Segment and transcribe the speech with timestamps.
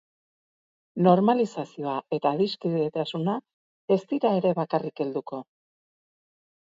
[1.07, 3.35] Normalizazioa eta adiskidetasuna
[3.97, 5.41] ez dira ere bakarrik helduko.